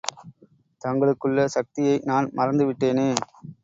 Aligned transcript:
தங்களுக்குள்ள 0.81 1.45
சக்தியை 1.49 1.95
நான் 2.05 2.31
மறந்து 2.33 2.65
விட்டேனே. 2.65 3.09